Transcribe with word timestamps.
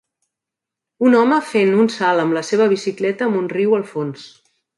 Un 1.09 1.17
home 1.19 1.37
fent 1.49 1.73
un 1.83 1.91
salt 1.97 2.23
amb 2.23 2.37
la 2.39 2.43
seva 2.49 2.67
bicicleta 2.73 3.27
amb 3.29 3.39
un 3.45 3.53
riu 3.55 3.79
al 3.81 3.87
fons. 3.93 4.27